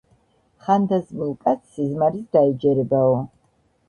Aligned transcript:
ხანდაზმულ 0.69 1.35
კაცს 1.43 1.75
სიზმარიც 1.79 2.31
დაეჯერებაო. 2.39 3.13